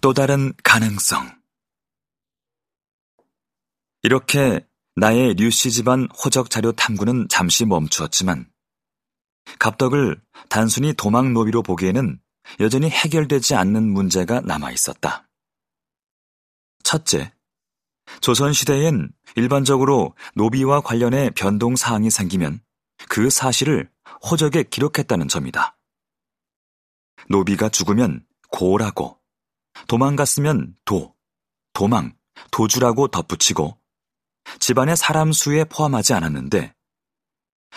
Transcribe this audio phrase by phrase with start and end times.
[0.00, 1.40] 또 다른 가능성.
[4.02, 8.50] 이렇게 나의 류씨 집안 호적 자료 탐구는 잠시 멈추었지만
[9.58, 12.20] 갑덕을 단순히 도망 노비로 보기에는
[12.60, 15.28] 여전히 해결되지 않는 문제가 남아 있었다.
[16.82, 17.32] 첫째,
[18.20, 22.60] 조선시대엔 일반적으로 노비와 관련해 변동 사항이 생기면
[23.08, 23.90] 그 사실을
[24.30, 25.76] 호적에 기록했다는 점이다.
[27.28, 29.20] 노비가 죽으면 고라고,
[29.88, 31.14] 도망갔으면 도,
[31.72, 32.16] 도망,
[32.50, 33.78] 도주라고 덧붙이고
[34.60, 36.74] 집안의 사람 수에 포함하지 않았는데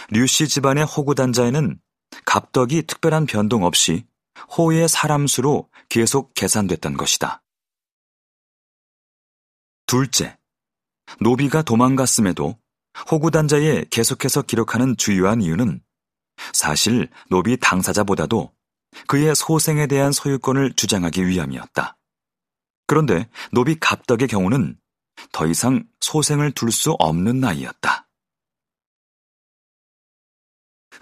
[0.09, 1.79] 류씨 집안의 호구단자에는
[2.25, 4.05] 갑덕이 특별한 변동 없이
[4.57, 7.43] 호의 사람 수로 계속 계산됐던 것이다.
[9.85, 10.37] 둘째,
[11.19, 12.57] 노비가 도망갔음에도
[13.11, 15.81] 호구단자에 계속해서 기록하는 주요한 이유는
[16.53, 18.53] 사실 노비 당사자보다도
[19.07, 21.97] 그의 소생에 대한 소유권을 주장하기 위함이었다.
[22.89, 24.75] 그런데 노비 갑덕의 경우는
[25.31, 28.09] 더 이상 소생을 둘 수 없는 나이였다.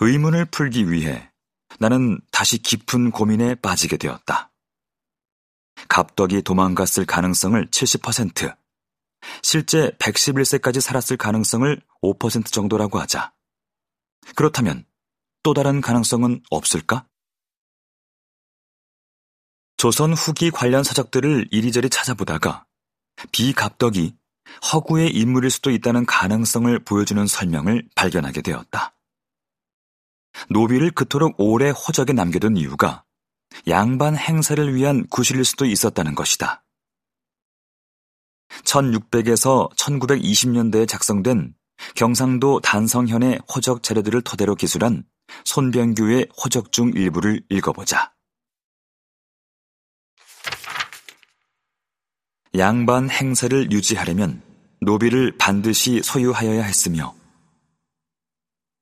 [0.02, 1.31] 의문을 풀기 위해
[1.80, 4.52] 나는 다시 깊은 고민에 빠지게 되었다.
[5.88, 8.58] 갑덕이 도망갔을 가능성을 70%,
[9.41, 13.31] 실제 111세까지 살았을 가능성을 5% 정도라고 하자.
[14.35, 14.85] 그렇다면
[15.41, 17.08] 또 다른 가능성은 없을까?
[19.78, 22.66] 조선 후기 관련 서적들을 이리저리 찾아보다가
[23.31, 24.16] 비갑덕이
[24.73, 28.95] 허구의 인물일 수도 있다는 가능성을 보여주는 설명을 발견하게 되었다.
[30.50, 33.03] 노비를 그토록 오래 호적에 남겨둔 이유가
[33.67, 36.64] 양반 행사를 위한 구실일 수도 있었다는 것이다.
[38.64, 41.53] 1600에서 1920년대에 작성된
[41.95, 45.03] 경상도 단성현의 호적 재료들을 토대로 기술한
[45.45, 48.16] 손병규의 호적 중 일부를 읽어보자.
[52.57, 54.41] 양반 행세를 유지하려면
[54.81, 57.13] 노비를 반드시 소유하여야 했으며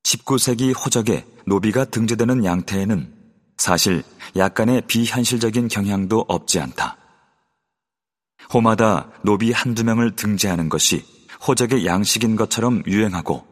[0.04, 3.14] 19세기 호적에 노비가 등재되는 양태에는
[3.58, 4.04] 사실
[4.36, 6.98] 약간의 비현실적인 경향도 없지 않다.
[8.54, 11.04] 호마다 노비 한두 명을 등재하는 것이
[11.48, 13.46] 호적의 양식인 것처럼 유행하고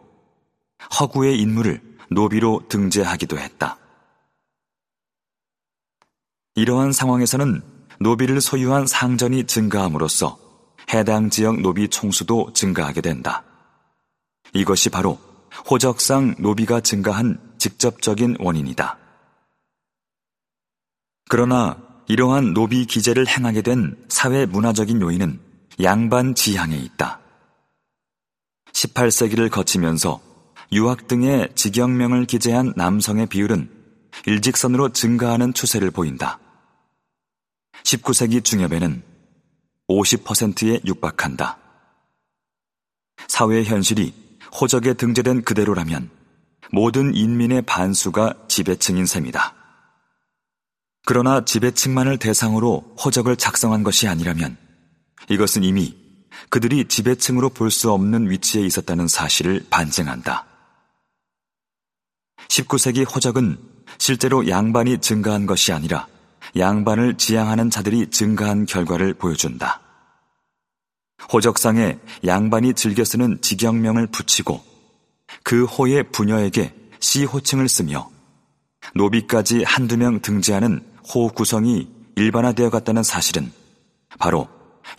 [0.99, 3.77] 허구의 인물을 노비로 등재하기도 했다.
[6.55, 10.37] 이러한 상황에서는 노비를 소유한 상전이 증가함으로써
[10.93, 13.43] 해당 지역 노비 총수도 증가하게 된다.
[14.53, 15.19] 이것이 바로
[15.69, 18.97] 호적상 노비가 증가한 직접적인 원인이다.
[21.29, 21.77] 그러나
[22.07, 25.39] 이러한 노비 기재를 행하게 된 사회 문화적인 요인은
[25.81, 27.19] 양반 지향에 있다.
[28.73, 30.21] 18세기를 거치면서
[30.71, 33.69] 유학 등의 직영명을 기재한 남성의 비율은
[34.25, 36.39] 일직선으로 증가하는 추세를 보인다.
[37.93, 39.03] 19세기 중엽에는
[39.87, 41.57] 50%에 육박한다.
[43.27, 44.13] 사회 현실이
[44.59, 46.09] 호적에 등재된 그대로라면
[46.71, 49.55] 모든 인민의 반수가 지배층인 셈이다.
[51.05, 54.57] 그러나 지배층만을 대상으로 호적을 작성한 것이 아니라면
[55.29, 55.95] 이것은 이미
[56.49, 60.45] 그들이 지배층으로 볼 수 없는 위치에 있었다는 사실을 반증한다.
[62.47, 63.57] 19세기 호적은
[63.97, 66.07] 실제로 양반이 증가한 것이 아니라
[66.55, 69.81] 양반을 지향하는 자들이 증가한 결과를 보여준다.
[71.31, 74.63] 호적상에 양반이 즐겨 쓰는 직영명을 붙이고
[75.43, 78.09] 그 호의 부녀에게 시호칭을 쓰며
[78.95, 83.51] 노비까지 한두 명 등재하는 호 구성이 일반화되어 갔다는 사실은
[84.19, 84.47] 바로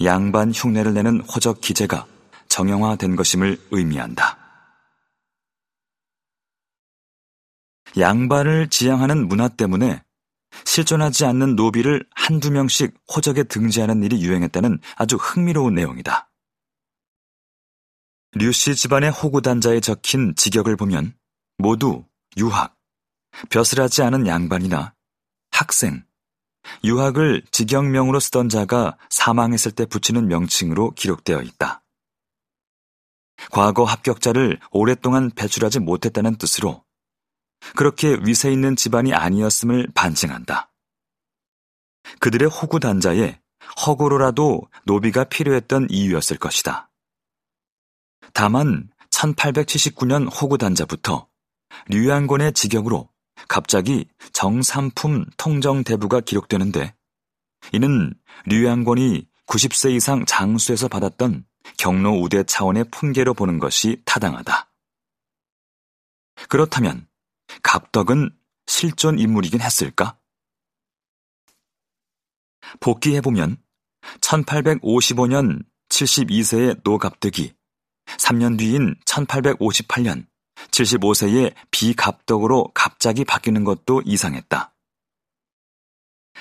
[0.02, 2.06] 양반 흉내를 내는 호적 기재가
[2.48, 4.38] 정형화된 것임을 의미한다.
[7.98, 10.03] 양반을 지향하는 문화 때문에
[10.64, 16.30] 실존하지 않는 노비를 한두 명씩 호적에 등재하는 일이 유행했다는 아주 흥미로운 내용이다.
[18.32, 21.14] 류씨 집안의 호구단자에 적힌 직역을 보면
[21.58, 22.04] 모두
[22.36, 22.76] 유학,
[23.50, 24.94] 벼슬하지 않은 양반이나
[25.50, 26.04] 학생,
[26.82, 31.84] 유학을 직역명으로 쓰던 자가 사망했을 때 붙이는 명칭으로 기록되어 있다.
[33.50, 36.84] 과거 합격자를 오랫동안 배출하지 못했다는 뜻으로
[37.76, 40.70] 그렇게 위세 있는 집안이 아니었음을 반증한다.
[42.20, 43.40] 그들의 호구 단자에
[43.86, 46.90] 허구로라도 노비가 필요했던 이유였을 것이다.
[48.32, 51.28] 다만 1879년 호구 단자부터
[51.88, 53.08] 류양곤의 직역으로
[53.48, 56.94] 갑자기 정삼품 통정대부가 기록되는데
[57.72, 58.14] 이는
[58.46, 61.44] 류양곤이 90세 이상 장수에서 받았던
[61.78, 64.70] 경로 우대 차원의 품계로 보는 것이 타당하다.
[66.48, 67.06] 그렇다면
[67.62, 68.30] 갑덕은
[68.66, 70.18] 실존 인물이긴 했을까?
[72.80, 73.58] 복귀해보면
[74.20, 77.54] 1855년 72세의 노갑득이
[78.06, 80.26] 3년 뒤인 1858년
[80.70, 84.74] 75세의 비갑덕으로 갑자기 바뀌는 것도 이상했다.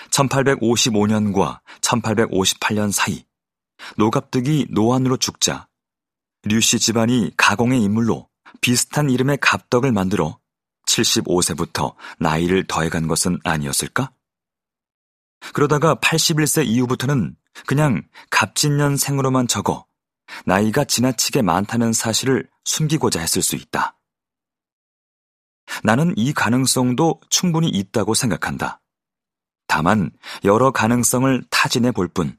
[0.10, 3.26] 1855년과 1858년 사이
[3.98, 5.68] 노갑득이 노안으로 죽자
[6.44, 8.28] 류씨 집안이 가공의 인물로
[8.62, 10.40] 비슷한 이름의 갑덕을 만들어
[10.94, 14.12] 75세부터 나이를 더해간 것은 아니었을까?
[15.54, 17.36] 그러다가 81세 이후부터는
[17.68, 19.86] 그냥 갑진년생으로만 적어
[20.46, 23.98] 나이가 지나치게 많다는 사실을 숨기고자 했을 수 있다.
[25.84, 28.82] 나는 이 가능성도 충분히 있다고 생각한다.
[29.68, 30.12] 다만
[30.44, 32.38] 여러 가능성을 타진해 볼 뿐,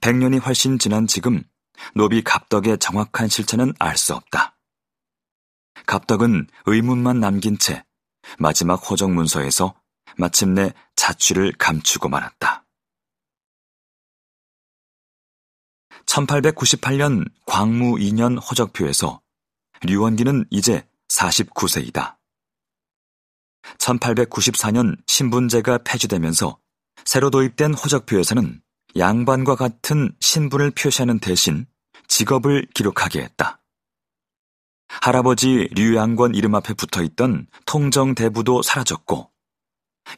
[0.00, 1.42] 100년이 훨씬 지난 지금
[1.94, 4.51] 노비 갑덕의 정확한 실체는 알 수 없다.
[5.86, 7.84] 갑덕은 의문만 남긴 채
[8.38, 9.74] 마지막 호적 문서에서
[10.16, 12.64] 마침내 자취를 감추고 말았다.
[16.06, 19.20] 1898년 광무 2년 호적표에서
[19.82, 22.16] 류원기는 이제 49세이다.
[23.78, 26.58] 1894년 신분제가 폐지되면서
[27.04, 28.60] 새로 도입된 호적표에서는
[28.96, 31.66] 양반과 같은 신분을 표시하는 대신
[32.08, 33.61] 직업을 기록하게 했다.
[35.00, 39.30] 할아버지 류양권 이름 앞에 붙어 있던 통정대부도 사라졌고,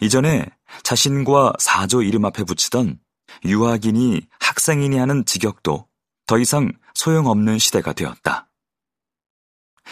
[0.01, 0.47] 이전에
[0.83, 2.99] 자신과 사조 이름 앞에 붙이던
[3.45, 5.89] 유학인이 학생인이 하는 직역도
[6.27, 8.51] 더 이상 소용없는 시대가 되었다.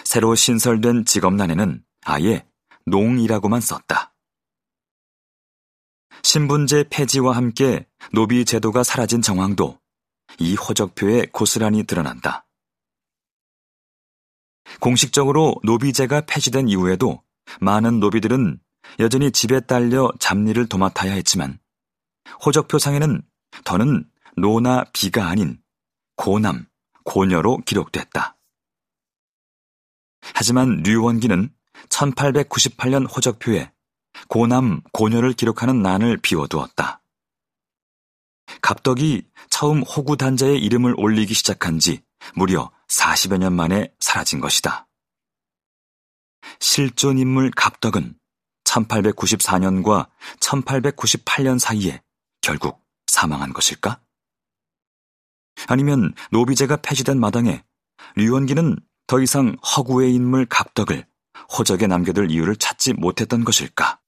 [0.05, 2.47] 새로 신설된 직업란에는 아예
[2.87, 4.15] 농이라고만 썼다.
[6.23, 9.79] 신분제 폐지와 함께 노비 제도가 사라진 정황도
[10.39, 12.47] 이 호적표에 고스란히 드러난다.
[14.81, 17.23] 공식적으로 노비제가 폐지된 이후에도
[17.61, 18.61] 많은 노비들은
[18.99, 21.59] 여전히 집에 딸려 잡일을 도맡아야 했지만
[22.45, 23.23] 호적표상에는
[23.65, 24.05] 더는
[24.37, 25.59] 노나 비가 아닌
[26.17, 26.67] 고남,
[27.05, 28.37] 고녀로 기록됐다.
[30.35, 31.51] 하지만 류원기는
[31.89, 33.73] 1898년 호적표에
[34.29, 37.03] 고남, 고녀를 기록하는 난을 비워두었다.
[38.61, 42.03] 갑덕이 처음 호구 단자의 이름을 올리기 시작한 지
[42.35, 44.87] 무려 40여 년 만에 사라진 것이다.
[46.61, 48.19] 실존 인물 갑덕은
[48.65, 50.11] 1894년과
[50.41, 52.03] 1898년 사이에
[52.41, 54.01] 결국 사망한 것일까?
[55.69, 57.65] 아니면 노비제가 폐지된 마당에
[58.17, 61.07] 류원기는 더 이상 허구의 인물 갑덕을
[61.57, 64.01] 호적에 남겨둘 이유를 찾지 못했던 것일까?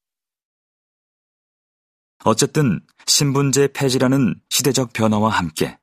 [2.23, 5.77] 어쨌든 신분제 폐지라는 시대적 변화와 함께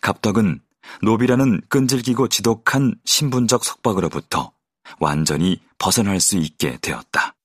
[0.00, 0.65] 갑덕은
[1.02, 4.52] 노비라는 끈질기고 지독한 신분적 속박으로부터
[4.98, 7.35] 완전히 벗어날 수 있게 되었다.